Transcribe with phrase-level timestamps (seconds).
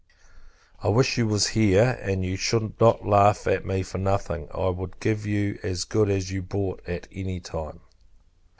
[0.81, 4.47] I wish you was here, and you should not laugh at me for nothing.
[4.51, 7.81] I would give you as good as you brought, at any time.